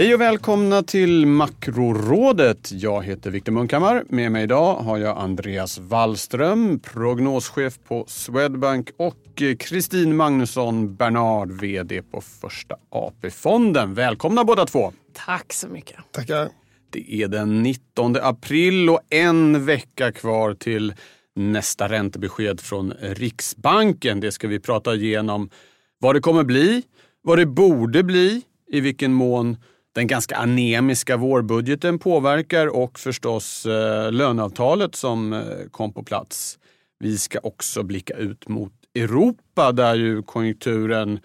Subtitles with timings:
[0.00, 2.72] Hej och välkomna till Makrorådet.
[2.72, 4.04] Jag heter Viktor Munkhammar.
[4.08, 12.02] Med mig idag har jag Andreas Wallström, prognoschef på Swedbank och Kristin Magnusson Bernard, VD
[12.02, 13.94] på Första AP-fonden.
[13.94, 14.92] Välkomna båda två.
[15.26, 15.96] Tack så mycket.
[16.10, 16.48] Tackar.
[16.90, 20.94] Det är den 19 april och en vecka kvar till
[21.36, 24.20] nästa räntebesked från Riksbanken.
[24.20, 25.50] Det ska vi prata igenom
[25.98, 26.82] vad det kommer bli,
[27.22, 28.42] vad det borde bli,
[28.72, 29.56] i vilken mån
[29.94, 35.40] den ganska anemiska vårbudgeten påverkar och förstås eh, löneavtalet som eh,
[35.70, 36.58] kom på plats.
[36.98, 41.20] Vi ska också blicka ut mot Europa där ju konjunkturen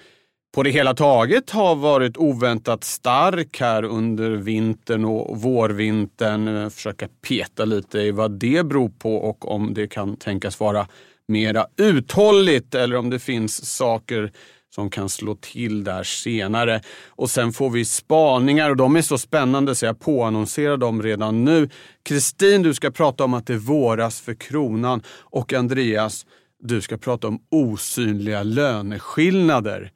[0.55, 6.47] på det hela taget har varit oväntat stark här under vintern och vårvintern.
[6.47, 10.87] Eh, försöka peta lite i vad det beror på och om det kan tänkas vara
[11.27, 14.31] mera uthålligt eller om det finns saker
[14.75, 16.81] som kan slå till där senare.
[17.07, 21.45] Och sen får vi spaningar och de är så spännande så jag påannonserar dem redan
[21.45, 21.69] nu.
[22.03, 26.25] Kristin, du ska prata om att det våras för kronan och Andreas,
[26.63, 29.91] du ska prata om osynliga löneskillnader.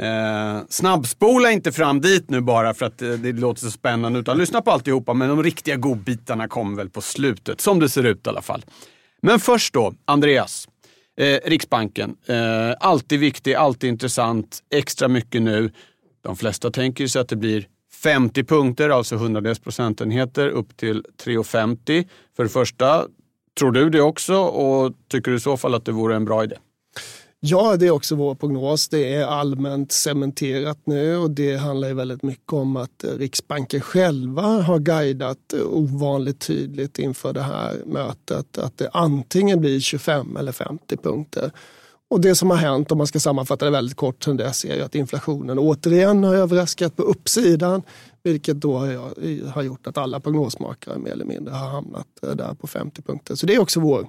[0.00, 4.38] Eh, snabbspola inte fram dit nu bara för att det, det låter så spännande utan
[4.38, 8.26] lyssna på alltihopa men de riktiga godbitarna kommer väl på slutet, som det ser ut
[8.26, 8.64] i alla fall.
[9.22, 10.68] Men först då, Andreas.
[11.16, 15.70] Eh, Riksbanken, eh, alltid viktig, alltid intressant, extra mycket nu.
[16.22, 17.66] De flesta tänker sig att det blir
[18.02, 22.08] 50 punkter, alltså hundradels procentenheter, upp till 3,50.
[22.36, 23.06] För det första,
[23.58, 26.44] tror du det också och tycker du i så fall att det vore en bra
[26.44, 26.56] idé?
[27.42, 28.88] Ja, det är också vår prognos.
[28.88, 34.42] Det är allmänt cementerat nu och det handlar ju väldigt mycket om att Riksbanken själva
[34.42, 40.96] har guidat ovanligt tydligt inför det här mötet att det antingen blir 25 eller 50
[40.96, 41.50] punkter.
[42.10, 44.82] Och det som har hänt, om man ska sammanfatta det väldigt kort sen dess, är
[44.82, 47.82] att inflationen återigen har överraskat på uppsidan.
[48.22, 48.78] Vilket då
[49.54, 53.34] har gjort att alla prognosmakare mer eller mindre har hamnat eh, där på 50 punkter.
[53.34, 54.08] Så det är också vår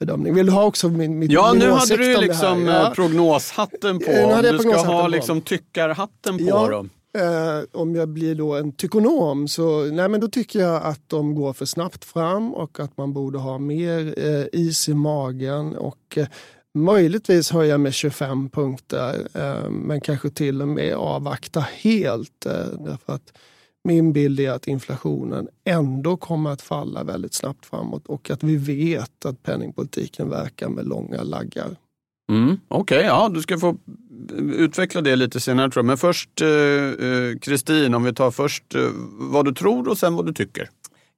[0.00, 0.34] bedömning.
[0.34, 2.66] Vill du ha också min, min Ja, min nu hade du liksom?
[2.66, 2.92] Ja.
[2.94, 4.10] prognoshatten på.
[4.10, 5.08] Nu hade jag Du ska ha på.
[5.08, 6.44] liksom tyckarhatten på.
[6.44, 6.68] Ja.
[6.68, 6.86] Då.
[7.18, 11.34] Eh, om jag blir då en tykonom så nej, men då tycker jag att de
[11.34, 16.14] går för snabbt fram och att man borde ha mer eh, is i magen och
[16.16, 16.26] eh,
[16.74, 22.46] möjligtvis höja med 25 punkter eh, men kanske till och med avvakta helt.
[22.46, 23.32] Eh, därför att
[23.84, 28.56] min bild är att inflationen ändå kommer att falla väldigt snabbt framåt och att vi
[28.56, 31.76] vet att penningpolitiken verkar med långa laggar.
[32.32, 33.76] Mm, Okej, ja, du ska få
[34.38, 35.86] utveckla det lite senare tror jag.
[35.86, 38.82] Men först eh, eh Kristin, om vi tar först eh,
[39.18, 40.70] vad du tror och sen vad du tycker.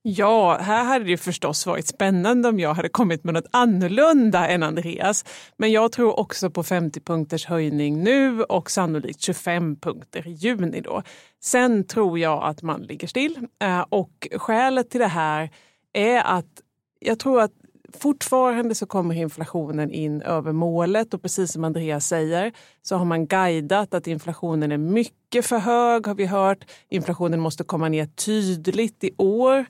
[0.04, 4.62] Ja, här hade det förstås varit spännande om jag hade kommit med något annorlunda än
[4.62, 5.24] Andreas.
[5.56, 10.80] Men jag tror också på 50 punkters höjning nu och sannolikt 25 punkter i juni.
[10.80, 11.02] Då.
[11.42, 13.48] Sen tror jag att man ligger still.
[13.62, 15.50] Eh, och skälet till det här
[15.92, 16.62] är att
[17.00, 17.52] jag tror att
[17.98, 22.52] fortfarande så kommer inflationen in över målet och precis som Andreas säger
[22.82, 26.64] så har man guidat att inflationen är mycket för hög har vi hört.
[26.88, 29.66] Inflationen måste komma ner tydligt i år.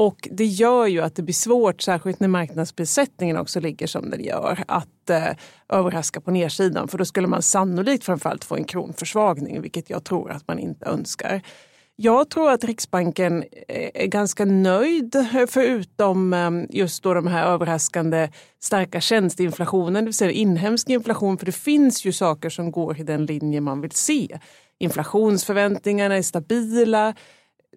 [0.00, 4.24] Och det gör ju att det blir svårt, särskilt när marknadsprissättningen också ligger som den
[4.24, 5.28] gör, att eh,
[5.68, 6.88] överraska på nedsidan.
[6.88, 10.86] För då skulle man sannolikt framförallt få en kronförsvagning, vilket jag tror att man inte
[10.86, 11.42] önskar.
[11.96, 17.46] Jag tror att Riksbanken eh, är ganska nöjd, eh, förutom eh, just då de här
[17.46, 18.28] överraskande
[18.62, 21.38] starka tjänsteinflationen, det vill säga inhemsk inflation.
[21.38, 24.38] För det finns ju saker som går i den linje man vill se.
[24.78, 27.14] Inflationsförväntningarna är stabila.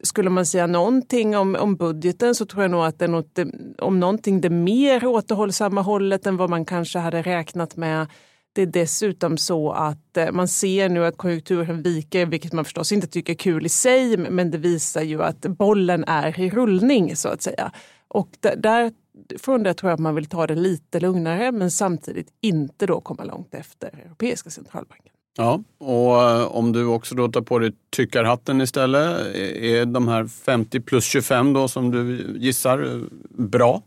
[0.04, 3.40] Skulle man säga någonting om, om budgeten så tror jag nog att det är något,
[3.78, 8.08] om någonting det mer återhållsamma hållet än vad man kanske hade räknat med.
[8.54, 12.92] Det är dessutom så att eh, man ser nu att konjunkturen viker, vilket man förstås
[12.92, 17.16] inte tycker är kul i sig, men det visar ju att bollen är i rullning
[17.16, 17.72] så att säga.
[18.08, 18.92] Och där,
[19.40, 23.02] från det tror jag att man vill ta det lite lugnare, men samtidigt inte då
[23.02, 25.13] komma långt efter Europeiska centralbanken.
[25.38, 30.08] Ja, och eh, om du också då tar på dig tyckarhatten istället, eh, är de
[30.08, 33.82] här 50 plus 25 då som du gissar eh, bra?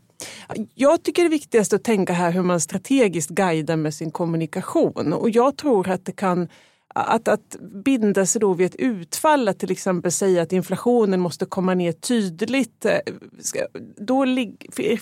[0.75, 5.13] Jag tycker det viktigaste att tänka här hur man strategiskt guidar med sin kommunikation.
[5.13, 6.47] Och jag tror att det kan
[7.03, 7.55] att, att
[7.85, 11.91] binda sig då vid ett utfall, att till exempel säga att inflationen måste komma ner
[11.91, 12.85] tydligt.
[12.85, 12.99] Eh,
[13.97, 14.25] då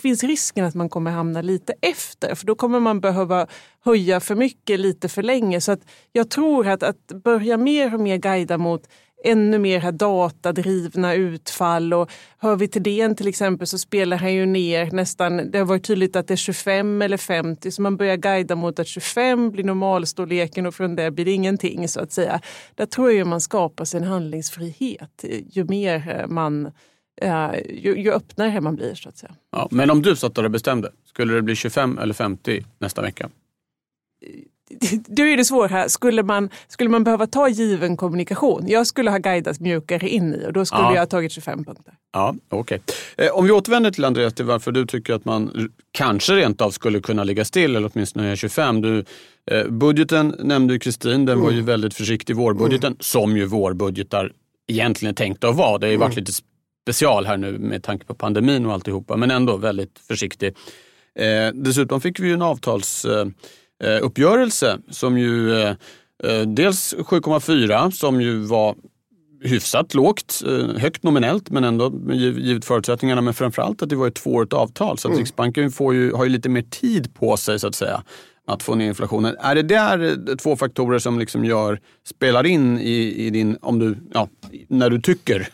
[0.01, 3.47] finns risken att man kommer hamna lite efter, för då kommer man behöva
[3.85, 5.61] höja för mycket lite för länge.
[5.61, 5.81] Så att
[6.11, 8.87] jag tror att, att börja mer och mer guida mot
[9.25, 11.93] ännu mer datadrivna utfall.
[11.93, 15.65] Och hör vi till DN till exempel så spelar han ju ner nästan, det har
[15.65, 19.51] varit tydligt att det är 25 eller 50 så man börjar guida mot att 25
[19.51, 22.41] blir normalstorleken och från det blir det ingenting så att säga.
[22.75, 26.71] Där tror jag man skapar sig en handlingsfrihet ju mer eh, man
[27.21, 29.35] eh, ju, ju öppnare man blir så att säga.
[29.51, 33.29] Ja, men om du satt och bestämde, skulle det bli 25 eller 50 nästa vecka?
[35.07, 35.87] Då är det svårt här.
[35.87, 38.67] Skulle man, skulle man behöva ta given kommunikation?
[38.67, 40.93] Jag skulle ha guidat mjukare in i och då skulle ja.
[40.93, 41.93] jag ha tagit 25 punkter.
[42.13, 42.79] Ja, okay.
[43.17, 46.71] Eh, om vi återvänder till Andreas, till varför du tycker att man kanske rent av
[46.71, 48.81] skulle kunna ligga still eller åtminstone höja 25.
[48.81, 49.05] Du,
[49.51, 51.65] eh, budgeten nämnde ju Kristin, den var ju mm.
[51.65, 52.97] väldigt försiktig, vårbudgeten, mm.
[52.99, 54.31] som ju vårbudgetar
[54.67, 55.77] egentligen är tänkta att vara.
[55.77, 56.21] Det har ju varit mm.
[56.21, 56.31] lite
[56.89, 60.55] special här nu med tanke på pandemin och alltihopa, men ändå väldigt försiktig.
[61.19, 63.05] Eh, dessutom fick vi ju en avtals
[64.01, 65.69] uppgörelse som ju eh,
[66.23, 68.75] eh, dels 7,4 som ju var
[69.43, 70.41] hyfsat lågt,
[70.77, 73.21] högt nominellt men ändå givet förutsättningarna.
[73.21, 75.19] Men framförallt att det var ett tvåårigt avtal så att mm.
[75.19, 78.03] Riksbanken får ju, har ju lite mer tid på sig så att säga
[78.47, 79.35] att få ner inflationen.
[79.39, 83.97] Är det där två faktorer som liksom gör, spelar in i, i din, om du,
[84.13, 84.27] ja,
[84.67, 85.47] när du tycker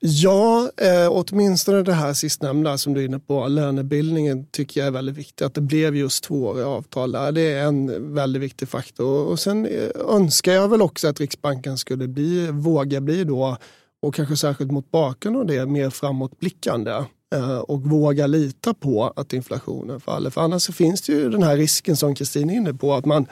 [0.00, 4.90] Ja, eh, åtminstone det här sistnämnda som du är inne på, lönebildningen tycker jag är
[4.90, 5.42] väldigt viktigt.
[5.42, 9.26] Att det blev just tvååriga avtal där, det är en väldigt viktig faktor.
[9.26, 13.56] Och sen eh, önskar jag väl också att Riksbanken skulle bli, våga bli då,
[14.02, 17.04] och kanske särskilt mot bakgrund av det, mer framåtblickande
[17.34, 20.30] eh, och våga lita på att inflationen faller.
[20.30, 23.04] För annars så finns det ju den här risken som Kristin är inne på, att
[23.04, 23.26] man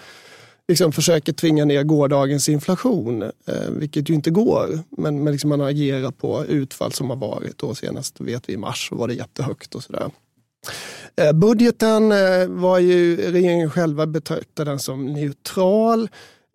[0.68, 4.78] liksom försöker tvinga ner gårdagens inflation, eh, vilket ju inte går.
[4.90, 7.62] Men, men liksom man agerar på utfall som har varit.
[7.62, 10.10] Och senast vet vi i mars var det jättehögt och sådär.
[11.16, 16.08] Eh, budgeten eh, var ju regeringen själva betraktade den som neutral.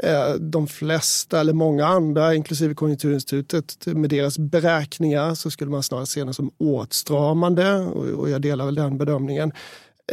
[0.04, 6.06] Eh, de flesta, eller många andra, inklusive Konjunkturinstitutet, med deras beräkningar så skulle man snarare
[6.06, 7.76] se den som åtstramande
[8.16, 9.52] och jag delar väl den bedömningen.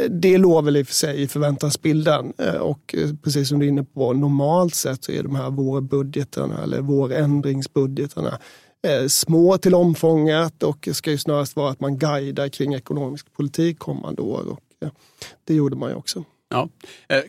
[0.07, 3.65] Det låg väl i och för sig i förväntansbilden eh, och eh, precis som du
[3.65, 8.39] är inne på, normalt sett så är de här vårbudgeterna eller vårändringsbudgeterna
[8.87, 13.79] eh, små till omfånget och ska ju snarast vara att man guidar kring ekonomisk politik
[13.79, 14.59] kommande år och
[15.47, 16.23] det gjorde man ju också.
[16.49, 16.69] Ja.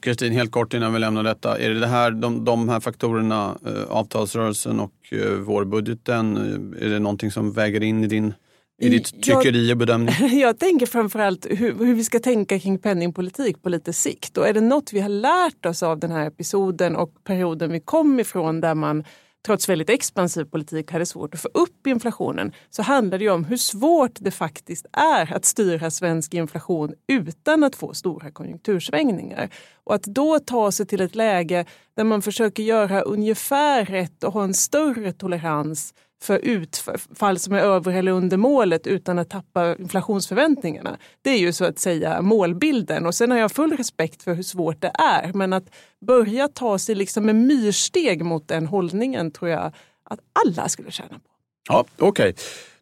[0.03, 1.59] Kristin, helt kort innan vi lämnar detta.
[1.59, 3.59] Är det, det här, de, de här faktorerna,
[3.89, 4.93] avtalsrörelsen och
[5.39, 6.37] vårbudgeten,
[6.81, 8.35] är det någonting som väger in i din
[8.81, 10.15] i ditt tyckeri och bedömning?
[10.41, 14.39] Jag tänker framförallt hur, hur vi ska tänka kring penningpolitik på lite sikt.
[14.39, 17.81] Och är det något vi har lärt oss av den här episoden och perioden vi
[17.81, 19.05] kom ifrån där man
[19.47, 23.57] trots väldigt expansiv politik hade svårt att få upp inflationen så handlar det om hur
[23.57, 29.49] svårt det faktiskt är att styra svensk inflation utan att få stora konjunktursvängningar.
[29.85, 31.65] Och att då ta sig till ett läge
[31.97, 37.61] där man försöker göra ungefär rätt och ha en större tolerans för utfall som är
[37.61, 40.99] över eller under målet utan att tappa inflationsförväntningarna.
[41.23, 44.43] Det är ju så att säga målbilden och sen har jag full respekt för hur
[44.43, 45.65] svårt det är men att
[46.07, 49.73] börja ta sig liksom med myrsteg mot den hållningen tror jag
[50.05, 51.31] att alla skulle tjäna på.
[51.69, 52.33] Ja, Okej, okay.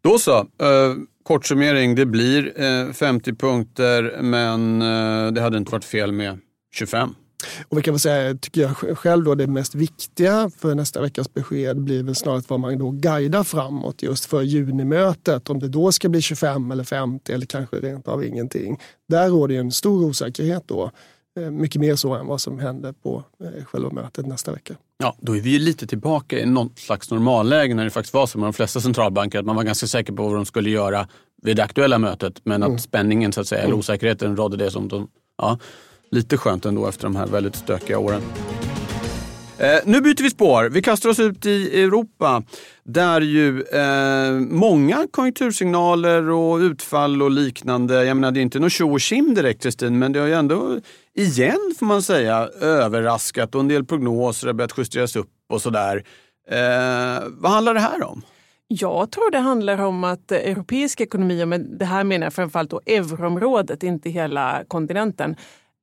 [0.01, 0.39] då så.
[0.39, 5.73] Eh, uh, kort summering, det blir eh, uh, 50 punkter men uh, det hade inte
[5.73, 6.39] varit fel med
[6.73, 7.15] 25.
[7.69, 11.35] Och vi kan väl säga, tycker jag själv då, det mest viktiga för nästa veckas
[11.35, 15.51] besked blir väl snarare vad man då guidar framåt just för junimötet.
[15.51, 18.79] Om det då ska bli 25 eller 50 eller kanske rent av ingenting.
[19.09, 20.91] Där råder en stor osäkerhet då.
[21.39, 24.75] Eh, mycket mer så än vad som händer på eh, själva mötet nästa vecka.
[24.99, 28.39] Ja, då är vi lite tillbaka i något slags normalläge när det faktiskt var så
[28.39, 31.09] med de flesta centralbanker att man var ganska säker på vad de skulle göra
[31.43, 32.79] vid det aktuella mötet men att mm.
[32.79, 33.79] spänningen så att säga, eller mm.
[33.79, 35.59] osäkerheten rådde det som de ja,
[36.11, 38.23] lite skönt ändå efter de här väldigt stökiga åren.
[39.59, 40.65] Eh, nu byter vi spår.
[40.65, 42.43] Vi kastar oss ut i Europa
[42.85, 48.73] där ju eh, många konjunktursignaler och utfall och liknande, jag menar det är inte något
[48.73, 50.81] tjo och tjim direkt Kristin, men det har ju ändå
[51.15, 56.05] igen får man säga överraskat och en del prognoser har börjat justeras upp och sådär.
[56.51, 58.23] Eh, vad handlar det här om?
[58.69, 62.81] Jag tror det handlar om att europeisk ekonomi, och det här menar jag framförallt då
[62.87, 65.37] euroområdet, inte hela kontinenten,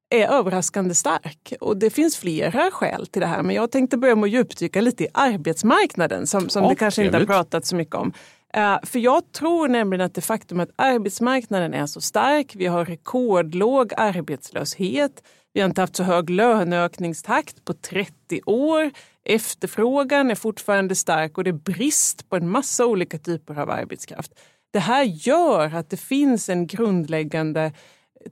[0.10, 1.54] är överraskande stark.
[1.60, 3.44] Och det finns flera skäl till det här.
[3.44, 7.06] Men jag tänkte börja med att djupdyka lite i arbetsmarknaden som, som ja, det kanske
[7.06, 8.14] inte har pratat så mycket om.
[8.58, 12.86] Uh, för jag tror nämligen att det faktum att arbetsmarknaden är så stark, vi har
[12.86, 18.92] rekordlåg arbetslöshet, Vi har inte haft så hög löneökningstakt på 30 år.
[19.26, 24.32] Efterfrågan är fortfarande stark och det är brist på en massa olika typer av arbetskraft.
[24.74, 27.72] Det här gör att det finns en grundläggande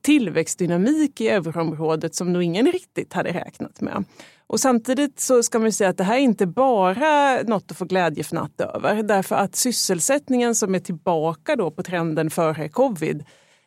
[0.02, 4.04] tillväxtdynamik i euroområdet som nog ingen riktigt hade räknat med.
[4.48, 7.86] Och samtidigt så ska man säga att det här är inte bara något att få
[7.86, 9.04] glädjefnatt över.
[9.04, 13.24] Därför att sysselsättningen som är tillbaka då på trenden före covid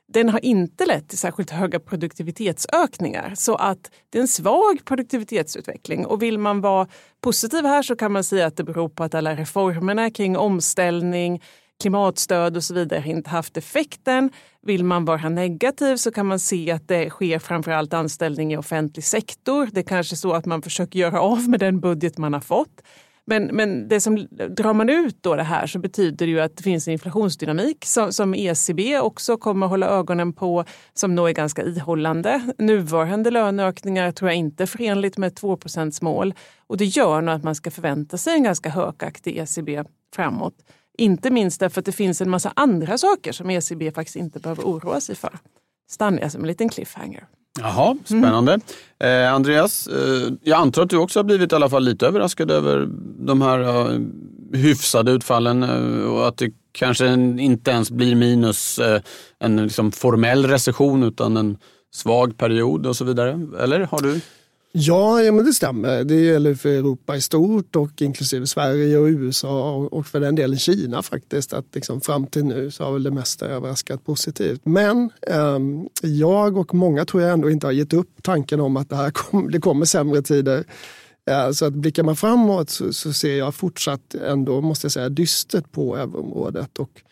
[0.09, 3.33] den har inte lett till särskilt höga produktivitetsökningar.
[3.37, 6.07] Så att det är en svag produktivitetsutveckling.
[6.07, 6.89] Och vill man vara
[7.21, 11.43] positiv här så kan man säga att det beror på att alla reformerna kring omställning,
[11.81, 14.31] klimatstöd och så vidare inte haft effekten.
[14.63, 19.05] Vill man vara negativ så kan man se att det sker framförallt anställning i offentlig
[19.05, 19.69] sektor.
[19.73, 22.83] Det är kanske så att man försöker göra av med den budget man har fått.
[23.29, 24.17] Men, men det som,
[24.57, 27.85] drar man ut då det här så betyder det ju att det finns en inflationsdynamik
[27.85, 30.65] som, som ECB också kommer att hålla ögonen på,
[30.95, 32.53] som nog är ganska ihållande.
[32.59, 36.35] Nuvarande löneökningar tror jag inte är förenligt med 2% mål
[36.67, 40.55] och det gör nog att man ska förvänta sig en ganska högaktig ECB framåt.
[40.99, 44.63] Inte minst därför att det finns en massa andra saker som ECB faktiskt inte behöver
[44.63, 45.39] oroa sig för.
[45.91, 47.27] Stannar jag som en liten cliffhanger.
[47.61, 48.61] Jaha, spännande.
[48.99, 49.25] Mm.
[49.25, 52.51] Eh, Andreas, eh, jag antar att du också har blivit i alla fall lite överraskad
[52.51, 52.89] över
[53.19, 54.01] de här eh,
[54.53, 59.01] hyfsade utfallen eh, och att det kanske inte ens blir minus eh,
[59.39, 61.59] en liksom, formell recession utan en
[61.95, 63.41] svag period och så vidare.
[63.61, 64.21] Eller har du?
[64.79, 66.05] Ja, ja men det stämmer.
[66.05, 70.59] Det gäller för Europa i stort och inklusive Sverige och USA och för den delen
[70.59, 71.53] Kina faktiskt.
[71.53, 74.61] Att liksom fram till nu så har väl det mesta överraskat positivt.
[74.65, 75.59] Men eh,
[76.03, 79.11] jag och många tror jag ändå inte har gett upp tanken om att det, här
[79.11, 80.65] kom, det kommer sämre tider.
[81.31, 85.09] Eh, så att blickar man framåt så, så, ser jag fortsatt ändå, måste jag säga,
[85.09, 86.79] dystert på euroområdet.
[86.79, 87.03] Och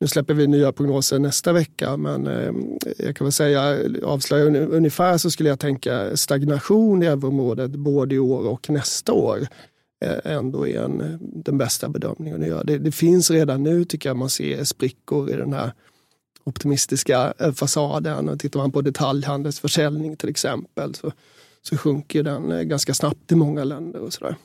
[0.00, 2.52] nu släpper vi nya prognoser nästa vecka, men eh,
[2.98, 8.18] jag kan väl säga, avslöja ungefär så skulle jag tänka stagnation i euroområdet både i
[8.18, 9.46] år och nästa år
[10.04, 12.64] eh, ändå är en, eh, den bästa bedömningen att göra.
[12.64, 15.72] Det, det, finns redan nu, tycker jag, man ser sprickor i den här
[16.44, 18.28] optimistiska fasaden.
[18.28, 21.12] Och tittar man på detaljhandelsförsäljning till exempel så,
[21.62, 24.00] så sjunker den eh, ganska snabbt i många länder.
[24.00, 24.36] och sådär.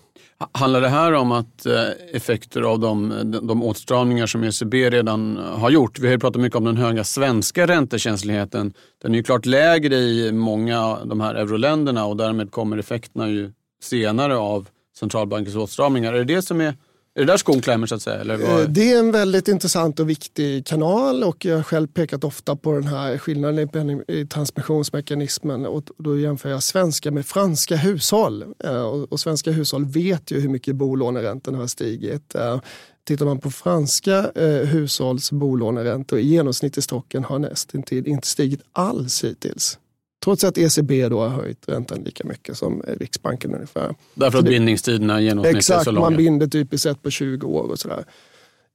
[0.51, 5.69] Handlar det här om att eh, effekter av de, de åtstramningar som ECB redan har
[5.69, 5.99] gjort?
[5.99, 8.73] Vi har ju pratat mycket om den höga svenska räntekänsligheten.
[9.01, 13.29] Den är ju klart lägre i många av de här euroländerna och därmed kommer effekterna
[13.29, 13.51] ju
[13.81, 16.13] senare av centralbankens åtstramningar.
[16.13, 16.75] Är det det som är
[17.15, 18.21] är det där skon klämmer så att säga?
[18.21, 18.61] Eller vad?
[18.61, 22.55] Eh, det är en väldigt intressant och viktig kanal och jag har själv pekat ofta
[22.55, 28.45] på den här skillnaden i transmissionsmekanismen och då jämför jag svenska med franska hushåll.
[28.63, 32.35] Eh, och svenska hushåll vet ju hur mycket bolåneräntorna har stigit.
[32.35, 32.59] Eh,
[33.07, 34.31] tittar man på franska
[34.65, 39.77] hushålls bolåneräntor i genomsnitt i stocken har nästan inte stigit alls hittills.
[40.23, 43.95] Trots att ECB då har höjt räntan lika mycket som Riksbanken ungefär.
[44.13, 46.09] Därför att bindningstiderna genomsnittligt exakt, är så långa?
[46.09, 48.05] man binder typiskt sett på 20 år och sådär.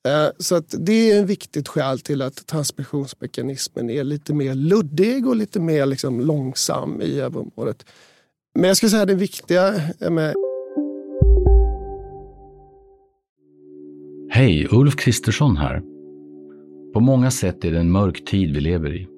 [0.08, 5.26] Eh, så att det är ett viktigt skäl till att transmissionsmekanismen är lite mer luddig
[5.26, 7.86] och lite mer liksom långsam i euroområdet.
[8.54, 9.74] Men jag skulle säga det viktiga
[10.10, 10.34] med
[14.30, 15.82] Hej, Ulf Kristersson här.
[16.92, 19.17] På många sätt är det en mörk tid vi lever i.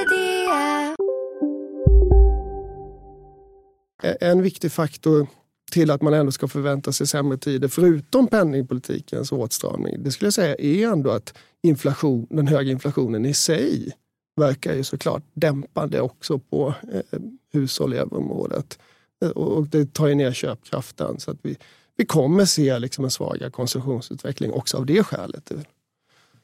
[4.01, 5.27] Eh, en viktig faktor
[5.71, 10.33] till att man ändå ska förvänta sig sämre tider, förutom penningpolitikens åtstramning, det skulle jag
[10.33, 13.93] säga är ändå att inflation, den höga inflationen i sig
[14.35, 17.19] verkar ju såklart dämpande också på eh,
[17.53, 18.79] hushåll i euroområdet.
[19.23, 21.19] Eh, och det tar ju ner köpkraften.
[21.19, 21.57] Så att vi,
[21.97, 25.51] vi kommer se liksom en svagare konsumtionsutveckling också av det skälet.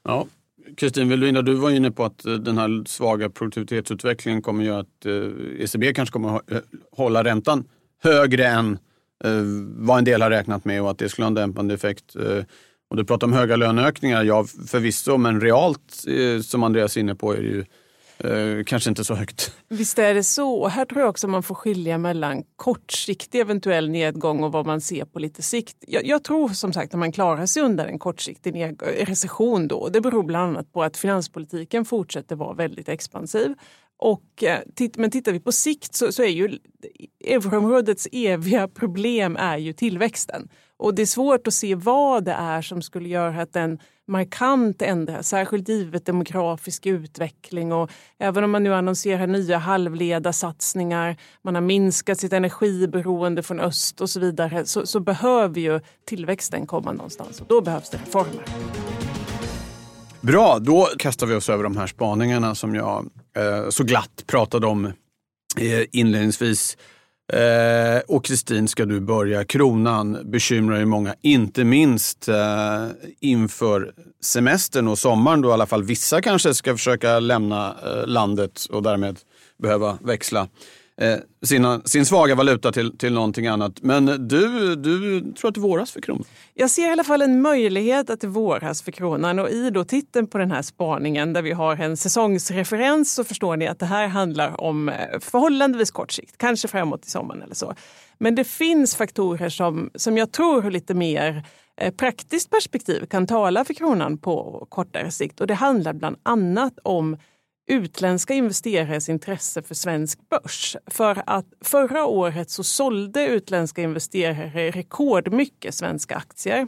[0.04, 0.28] Ja,
[0.76, 5.06] Kristin Velin, du var inne på att eh, den här svaga produktivitetsutvecklingen kommer göra att
[5.06, 6.58] eh, ECB kanske kommer att eh,
[6.92, 7.64] hålla räntan
[8.04, 8.80] högre än
[9.76, 12.16] vad en del har räknat med och att det skulle ha en dämpande effekt.
[12.90, 16.06] Och du pratar om höga löneökningar, ja förvisso, men realt
[16.44, 17.66] som Andreas är inne på är det ju
[18.20, 19.52] Eh, kanske inte så högt.
[19.68, 20.54] Visst är det så.
[20.54, 24.82] Och här tror jag också man får skilja mellan kortsiktig eventuell nedgång och vad man
[24.82, 25.78] ser på lite sikt.
[25.88, 29.90] Jag, jag tror som sagt att man klarar sig undan en kortsiktig recession då.
[29.90, 33.54] Det beror bland annat på att finanspolitiken fortsätter vara väldigt expansiv.
[34.00, 36.60] Och, eh, men tittar vi på sikt så, så är ju
[37.26, 40.50] euroområdets eviga problem är ju tillväxten.
[40.78, 44.82] Och det är svårt att se vad det är som skulle göra att den markant
[44.82, 47.74] ändras, särskilt givet demografisk utveckling.
[47.74, 54.02] Och även om man nu annonserar nya halvledarsatsningar, man har minskat sitt energiberoende från öst
[54.02, 57.42] och så vidare, så, så behöver ju tillväxten komma någonstans.
[57.42, 58.46] Och då behövs det reformer.
[60.22, 64.68] Bra, då kastar vi oss över de här spaningarna som jag eh, så glatt pratade
[64.68, 66.78] om eh, inledningsvis.
[67.34, 69.46] Eh, och Kristin, ska du börja?
[69.46, 72.88] Kronan bekymrar ju många, inte minst eh,
[73.20, 78.66] inför semestern och sommaren då i alla fall vissa kanske ska försöka lämna eh, landet
[78.70, 79.20] och därmed
[79.58, 80.48] behöva växla
[81.02, 83.82] Eh, sina, sin svaga valuta till, till någonting annat.
[83.82, 86.24] Men du, du tror att det våras för kronan?
[86.54, 89.84] Jag ser i alla fall en möjlighet att det våras för kronan och i då
[89.84, 93.86] titeln på den här spaningen där vi har en säsongsreferens så förstår ni att det
[93.86, 97.74] här handlar om eh, förhållandevis kort sikt, kanske framåt i sommaren eller så.
[98.18, 101.44] Men det finns faktorer som, som jag tror har lite mer
[101.82, 106.80] eh, praktiskt perspektiv kan tala för kronan på kortare sikt och det handlar bland annat
[106.84, 107.18] om
[107.68, 110.76] utländska investerares intresse för svensk börs.
[110.88, 116.68] För att förra året så sålde utländska investerare rekordmycket svenska aktier.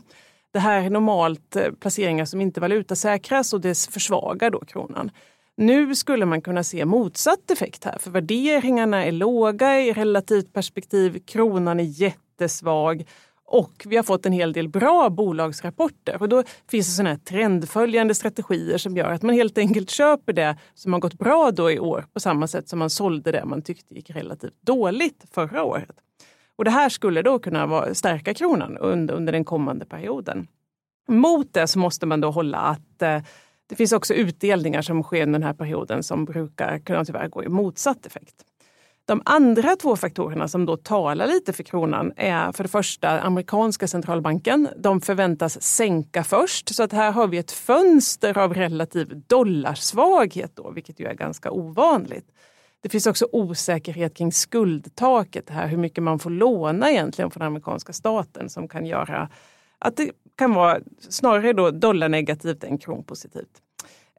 [0.53, 5.11] Det här är normalt eh, placeringar som inte valutasäkras och det försvagar då kronan.
[5.57, 11.19] Nu skulle man kunna se motsatt effekt här, för värderingarna är låga i relativt perspektiv.
[11.25, 13.05] Kronan är jättesvag
[13.51, 16.21] och vi har fått en hel del bra bolagsrapporter.
[16.21, 20.33] Och då finns det såna här trendföljande strategier som gör att man helt enkelt köper
[20.33, 23.45] det som har gått bra då i år på samma sätt som man sålde det
[23.45, 25.95] man tyckte gick relativt dåligt förra året.
[26.55, 30.47] Och det här skulle då kunna stärka kronan under, under den kommande perioden.
[31.07, 33.21] Mot det så måste man då hålla att eh,
[33.69, 37.43] det finns också utdelningar som sker under den här perioden som brukar kunna tyvärr gå
[37.43, 38.45] i motsatt effekt.
[39.09, 43.87] De andra två faktorerna som då talar lite för kronan är för det första amerikanska
[43.87, 44.67] centralbanken.
[44.77, 50.71] De förväntas sänka först, så att här har vi ett fönster av relativ dollarsvaghet, då,
[50.71, 52.25] vilket ju är ganska ovanligt.
[52.81, 57.93] Det finns också osäkerhet kring skuldtaket, här, hur mycket man får låna egentligen från amerikanska
[57.93, 59.29] staten som kan göra
[59.79, 63.61] att det kan vara snarare då dollarnegativt än kronpositivt.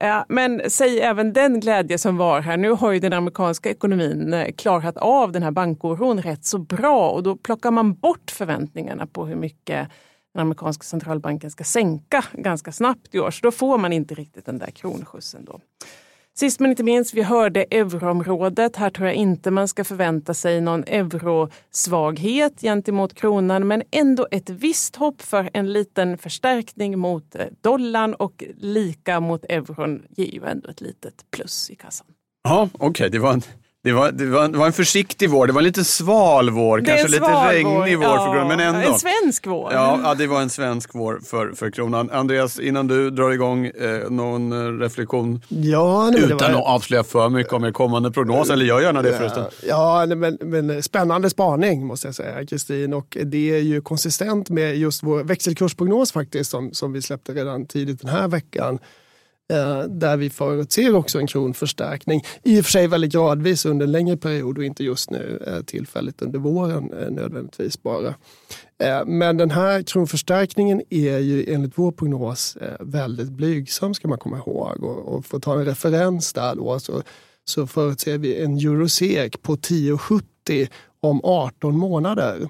[0.01, 2.57] Eh, men säg även den glädje som var här.
[2.57, 7.11] Nu har ju den amerikanska ekonomin eh, klarat av den här bankoron rätt så bra
[7.11, 9.89] och då plockar man bort förväntningarna på hur mycket
[10.35, 13.31] den amerikanska centralbanken ska sänka ganska snabbt i år.
[13.31, 15.45] Så då får man inte riktigt den där kronskjutsen.
[15.45, 15.61] Då.
[16.40, 18.76] Sist men inte minst, vi hörde euroområdet.
[18.76, 24.50] Här tror jag inte man ska förvänta sig någon eurosvaghet gentemot kronan, men ändå ett
[24.50, 30.44] visst hopp för en liten förstärkning mot eh, dollarn och lika mot euron ger ju
[30.44, 32.07] ändå ett litet plus i kassan.
[32.42, 33.09] Ja, okej, okay.
[33.09, 33.42] det var en
[33.83, 36.85] det var, det, var, det var en försiktig vår, det var en lite sval vår,
[36.85, 38.93] kanske lite regnig vår, ja, för men ändå.
[38.93, 39.73] En svensk vår.
[39.73, 42.11] Ja, ja, det var en svensk vår för, för kronan.
[42.11, 45.43] Andreas, innan du drar igång eh, någon eh, reflektion?
[45.49, 46.61] Ja, nej, Utan var...
[46.61, 49.45] att avslöja för mycket om er kommande prognos, eller gör gärna det förresten.
[49.69, 52.95] Ja, men, men spännande spaning måste jag säga, Kristin.
[52.95, 57.66] Och det är ju konsistent med just vår växelkursprognos faktiskt, som, som vi släppte redan
[57.66, 58.79] tidigt den här veckan.
[59.51, 62.23] Eh, där vi förutser också en kronförstärkning.
[62.43, 65.63] I och för sig väldigt gradvis under en längre period och inte just nu eh,
[65.63, 68.15] tillfälligt under våren eh, nödvändigtvis bara.
[69.07, 74.85] Men den här kronförstärkningen är ju enligt vår prognos väldigt blygsam ska man komma ihåg.
[74.85, 77.03] Och, för att ta en referens där då så,
[77.45, 80.69] så förutser vi en eurosek på 10,70
[81.01, 82.49] om 18 månader.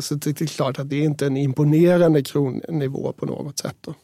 [0.00, 3.76] Så det är klart att det är inte en imponerande kronnivå på något sätt.
[3.80, 3.94] Då.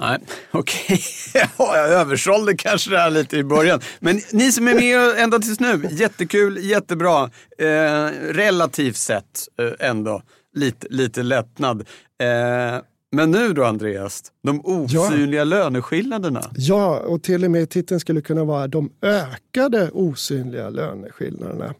[0.00, 0.18] Nej,
[0.50, 1.00] okej.
[1.58, 1.78] Okay.
[1.78, 3.80] jag översålde kanske det här lite i början.
[4.00, 7.30] Men ni som är med ända tills nu, jättekul, jättebra.
[7.58, 10.22] Eh, relativt sett eh, ändå
[10.54, 11.80] lite, lite lättnad.
[12.20, 15.44] Eh, men nu då Andreas, de osynliga ja.
[15.44, 16.42] löneskillnaderna.
[16.56, 21.74] Ja, och till och med titeln skulle kunna vara de ökade osynliga löneskillnaderna.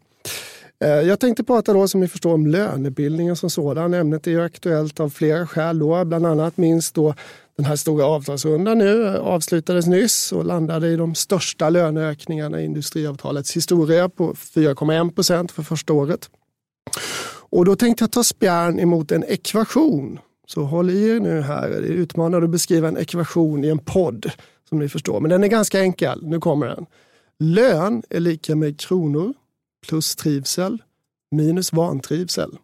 [0.79, 3.93] Eh, jag tänkte prata då som ni förstår om lönebildningen som sådan.
[3.93, 5.79] Ämnet är ju aktuellt av flera skäl.
[5.79, 6.05] Då.
[6.05, 7.13] Bland annat minst då
[7.57, 12.65] den här stora avtalsrundan nu eh, avslutades nyss och landade i de största löneökningarna i
[12.65, 16.29] industriavtalets historia på 4,1 procent för första året.
[17.49, 20.19] Och då tänkte jag ta spjärn emot en ekvation.
[20.47, 21.69] Så håll i er nu här.
[21.69, 24.31] Det är utmanande att beskriva en ekvation i en podd
[24.69, 25.19] som ni förstår.
[25.19, 26.19] Men den är ganska enkel.
[26.23, 26.85] Nu kommer den.
[27.39, 29.33] Lön är lika med kronor
[29.87, 30.81] plus trivsel
[31.31, 32.57] minus vantrivsel.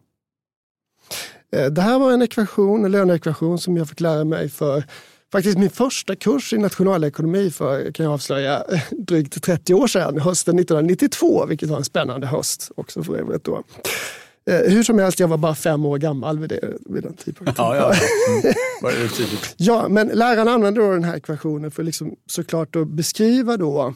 [1.52, 4.84] Eh, det här var en ekvation, en löneekvation som jag fick lära mig för
[5.32, 10.58] faktiskt min första kurs i nationalekonomi för, kan jag avslöja, drygt 30 år sedan, hösten
[10.58, 13.44] 1992, vilket var en spännande höst också för övrigt.
[13.44, 13.62] Då.
[14.50, 17.54] Eh, hur som helst, jag var bara fem år gammal vid, det, vid den tidpunkten.
[17.58, 17.94] Ja, ja.
[18.82, 19.08] Mm.
[19.56, 23.94] ja, men läraren använde då den här ekvationen för liksom såklart att beskriva då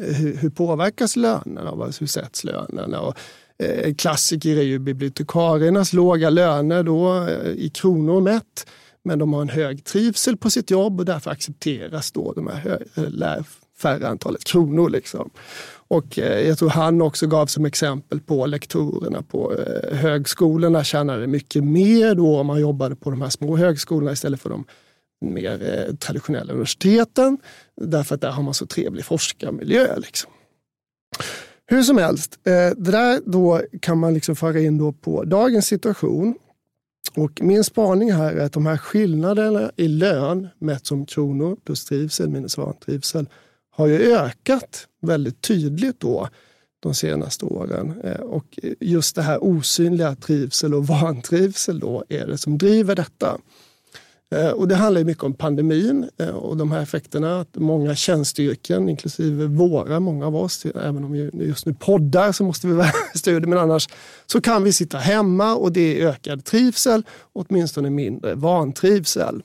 [0.00, 3.00] hur, hur påverkas lönerna, hur sätts lönerna?
[3.00, 3.14] Och,
[3.58, 8.66] eh, klassiker är ju bibliotekariernas låga löner då, eh, i kronor mätt.
[9.04, 12.56] Men de har en hög trivsel på sitt jobb och därför accepteras då de här
[12.94, 13.44] hö- eh,
[13.78, 14.90] färre antalet kronor.
[14.90, 15.30] Liksom.
[15.88, 21.26] Och eh, jag tror han också gav som exempel på lektorerna på eh, högskolorna tjänade
[21.26, 24.64] mycket mer då om man jobbade på de här små högskolorna istället för de
[25.20, 27.38] mer eh, traditionella universiteten.
[27.80, 29.98] Därför att där har man så trevlig forskarmiljö.
[29.98, 30.30] Liksom.
[31.66, 35.66] Hur som helst, eh, det där då kan man liksom föra in då på dagens
[35.66, 36.34] situation.
[37.14, 41.84] Och min spaning här är att de här skillnaderna i lön mätt som kronor plus
[41.84, 43.28] trivsel minus vantrivsel
[43.70, 46.28] har ju ökat väldigt tydligt då
[46.80, 48.00] de senaste åren.
[48.04, 53.38] Eh, och just det här osynliga trivsel och vantrivsel då är det som driver detta.
[54.34, 57.40] Eh, och det handlar mycket om pandemin eh, och de här effekterna.
[57.40, 62.44] Att många tjänsteyrken, inklusive våra, många av oss, även om vi just nu poddar så
[62.44, 63.88] måste vi vara studier, men annars
[64.26, 69.42] så kan vi sitta hemma och det är ökad trivsel, åtminstone mindre vantrivsel.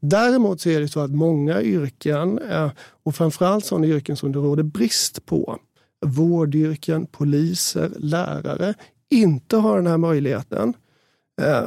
[0.00, 2.70] Däremot så är det så att många yrken, eh,
[3.04, 5.58] och framförallt sådana yrken som det råder brist på,
[6.06, 8.74] vårdyrken, poliser, lärare,
[9.10, 10.74] inte har den här möjligheten.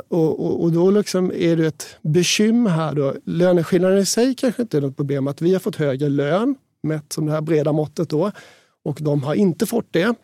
[0.08, 2.94] Och, och, och, då liksom är det ett bekymmer här.
[2.94, 3.14] Då.
[3.26, 5.28] Löneskillnaden i sig kanske inte är något problem.
[5.28, 8.32] Att vi har fått högre lön, mätt som det här breda måttet då,
[8.84, 10.16] och de har inte fått det.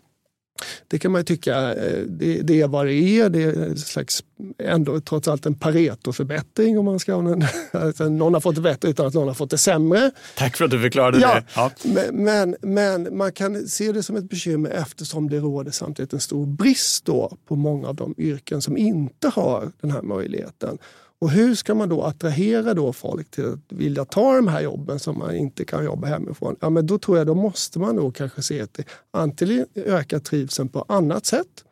[0.87, 3.29] Det kan man ju tycka, eh, det, det, är vad det är.
[3.29, 4.23] Det är slags,
[4.63, 7.37] ändå trots allt en Pareto-förbättring om man ska
[7.71, 10.11] alltså, Någon har fått det bättre utan att någon har fått det sämre.
[10.37, 11.43] Tack för att du förklarade ja, det.
[11.55, 11.71] Ja.
[12.11, 16.45] Men, men, man kan se det som ett bekymmer eftersom det råder samtidigt en stor
[16.45, 20.77] brist då på många av de yrken som inte har den här möjligheten.
[21.21, 24.99] Och hur ska man då attrahera då folk till att vilja ta de här jobben
[24.99, 26.55] som man inte kan jobba hemifrån?
[26.59, 28.79] Ja, men då tror jag då måste man då kanske se att
[29.11, 31.63] antingen öka trivseln på annat sätt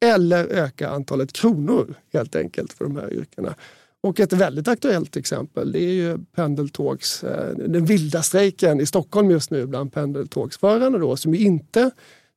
[0.00, 3.54] eller öka antalet kronor helt enkelt för de här yrkena.
[4.00, 9.30] Och ett väldigt aktuellt exempel det är ju pendeltågs, eh, den vilda strejken i Stockholm
[9.30, 11.90] just nu bland pendeltågsförarna då, som inte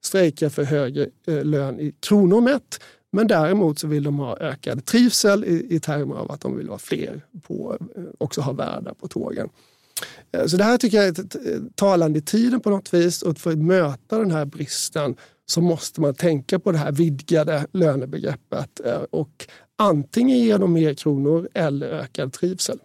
[0.04, 2.80] strejkar för högre eh, lön i kronor mätt
[3.12, 6.68] men däremot så vill de ha ökad trivsel i, i termer av att de vill
[6.68, 9.50] vara fler, på, eh, också ha värdar på tågen.
[10.32, 11.36] Eh, så det här tycker jag är ett
[11.76, 16.02] talande i tiden på något vis och för att möta den här bristen så måste
[16.02, 19.48] man tänka på det här vidgade lönebegreppet eh, och
[19.78, 22.80] antingen ge dem mer kronor eller ökad trivsel.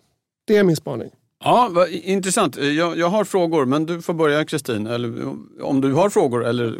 [0.47, 1.11] Det är min spaning.
[1.45, 2.57] Ja, vad intressant.
[2.57, 4.87] Jag, jag har frågor, men du får börja Kristin.
[5.62, 6.79] om du har frågor eller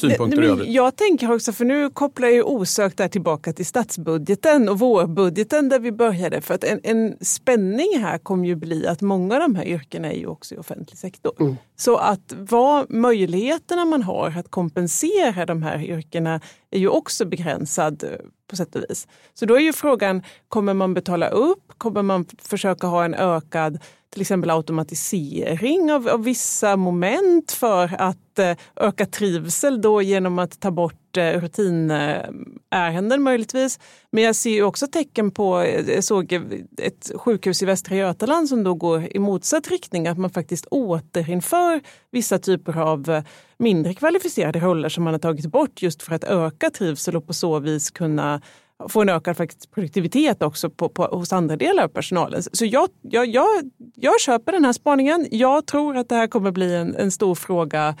[0.00, 0.68] synpunkter i övrigt?
[0.68, 5.78] Jag tänker också, för nu kopplar jag osökt där tillbaka till statsbudgeten och vårbudgeten där
[5.78, 6.40] vi började.
[6.40, 10.12] För att en, en spänning här kommer ju bli att många av de här yrkena
[10.12, 11.32] är ju också i offentlig sektor.
[11.40, 11.56] Mm.
[11.76, 18.04] Så att vad möjligheterna man har att kompensera de här yrkena är ju också begränsad
[18.04, 18.10] eh,
[18.50, 19.08] på sätt och vis.
[19.34, 21.72] Så då är ju frågan, kommer man betala upp?
[21.78, 23.78] Kommer man försöka ha en ökad
[24.12, 30.60] till exempel automatisering av, av vissa moment för att eh, öka trivsel då genom att
[30.60, 33.78] ta bort Eh, rutinärenden möjligtvis.
[34.10, 36.32] Men jag ser också tecken på, eh, jag såg
[36.78, 41.80] ett sjukhus i Västra Götaland som då går i motsatt riktning, att man faktiskt återinför
[42.10, 43.22] vissa typer av eh,
[43.58, 47.32] mindre kvalificerade roller som man har tagit bort just för att öka trivsel och på
[47.32, 48.40] så vis kunna
[48.88, 52.42] få en ökad faktiskt produktivitet också på, på, hos andra delar av personalen.
[52.42, 55.26] Så jag, jag, jag, jag köper den här spaningen.
[55.30, 57.96] Jag tror att det här kommer bli en, en stor fråga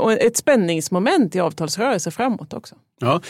[0.00, 2.74] och ett spänningsmoment i avtalsrörelser framåt också.
[2.98, 3.20] Ja,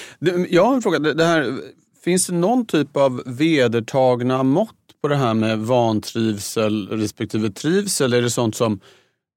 [0.49, 0.99] jag har en fråga.
[0.99, 1.59] Det här,
[2.05, 8.13] finns det någon typ av vedertagna mått på det här med vantrivsel respektive trivsel?
[8.13, 8.81] Är det sånt som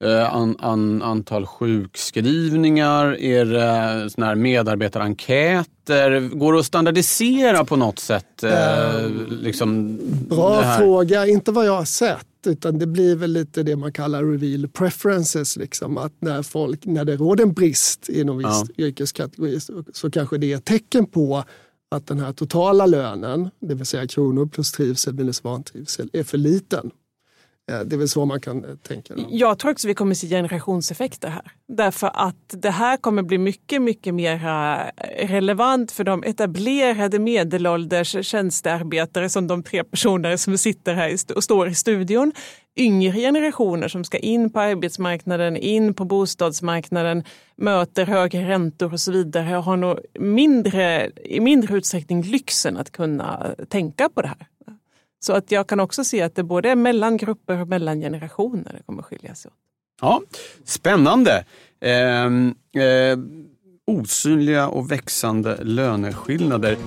[0.03, 3.21] Eh, an, an, antal sjukskrivningar?
[3.21, 6.19] Är det såna här medarbetarenkäter?
[6.37, 8.43] Går det att standardisera på något sätt?
[8.43, 11.27] Eh, liksom Bra fråga.
[11.27, 12.25] Inte vad jag har sett.
[12.47, 15.57] Utan det blir väl lite det man kallar reveal preferences.
[15.57, 15.97] Liksom.
[15.97, 18.85] Att när, folk, när det råder en brist inom viss ja.
[18.85, 21.43] yrkeskategori så, så kanske det är ett tecken på
[21.91, 26.37] att den här totala lönen, det vill säga kronor plus trivsel minus vantrivsel, är för
[26.37, 26.91] liten.
[27.65, 29.15] Det är väl så man kan eh, tänka.
[29.15, 29.23] Då.
[29.29, 31.51] Jag tror också vi kommer se generationseffekter här.
[31.67, 38.25] Därför att det här kommer bli mycket, mycket mer eh, relevant för de etablerade medelålders
[38.25, 42.31] tjänstearbetare som de tre personer som sitter här och står i studion.
[42.75, 47.23] Yngre generationer som ska in på arbetsmarknaden, in på bostadsmarknaden,
[47.55, 53.55] möter högre räntor och så vidare har nog mindre, i mindre utsträckning lyxen att kunna
[53.69, 54.47] tänka på det här.
[55.23, 58.73] Så att jag kan också se att det både är mellan grupper och mellan generationer
[58.77, 59.57] det kommer skilja sig åt.
[60.01, 60.21] Ja,
[60.65, 61.45] Spännande!
[61.81, 62.25] Eh,
[62.83, 63.17] eh,
[63.87, 66.77] osynliga och växande löneskillnader.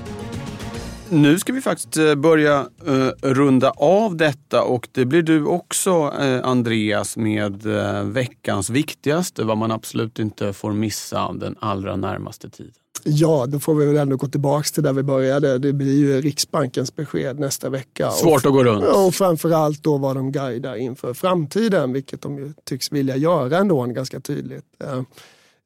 [1.09, 6.15] Nu ska vi faktiskt eh, börja eh, runda av detta och det blir du också
[6.21, 12.51] eh, Andreas med eh, veckans viktigaste, vad man absolut inte får missa den allra närmaste
[12.51, 12.75] tiden.
[13.09, 15.59] Ja, då får vi väl ändå gå tillbaka till där vi började.
[15.59, 18.11] Det blir ju Riksbankens besked nästa vecka.
[18.11, 18.85] Svårt och, att gå runt.
[18.85, 23.85] Och framförallt då vad de guidar inför framtiden, vilket de ju tycks vilja göra ändå
[23.85, 24.65] ganska tydligt.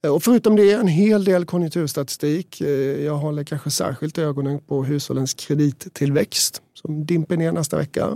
[0.09, 2.61] Och förutom det en hel del konjunkturstatistik.
[3.05, 8.09] Jag håller kanske särskilt ögonen på hushållens kredittillväxt som dimper ner nästa vecka,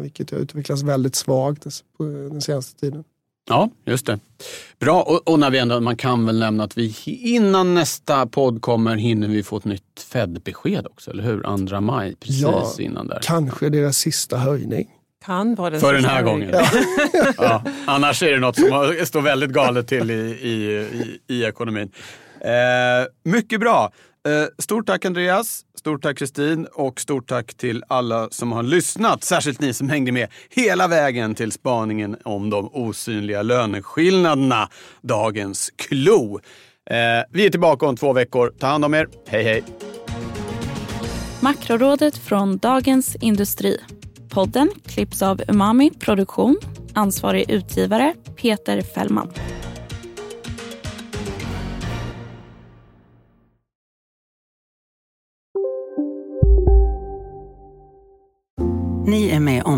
[0.00, 1.66] vilket har utvecklats väldigt svagt
[2.30, 3.04] den senaste tiden.
[3.48, 4.18] Ja, just det.
[4.80, 8.62] Bra, och, och, när vi ändå, man kan väl nämna att vi innan nästa podd
[8.62, 11.66] kommer hinner vi få ett nytt Fed-besked också, eller hur?
[11.68, 13.20] 2 maj, precis ja, innan där.
[13.22, 14.88] Kanske deras sista höjning.
[15.24, 16.50] Kan vara den För den här gången.
[16.52, 16.66] Ja.
[17.36, 17.62] ja.
[17.86, 21.90] Annars är det något som står väldigt galet till i, i, i, i ekonomin.
[22.40, 23.92] Eh, mycket bra.
[24.28, 29.24] Eh, stort tack Andreas, stort tack Kristin och stort tack till alla som har lyssnat.
[29.24, 34.68] Särskilt ni som hängde med hela vägen till spaningen om de osynliga löneskillnaderna.
[35.02, 36.40] Dagens klo.
[36.90, 36.96] Eh,
[37.30, 38.52] vi är tillbaka om två veckor.
[38.58, 39.08] Ta hand om er.
[39.26, 39.64] Hej hej!
[41.40, 43.78] Makrorådet från Dagens Industri.
[44.30, 46.56] Podden klipps av Umami Produktion.
[46.94, 49.32] Ansvarig utgivare Peter Fällman.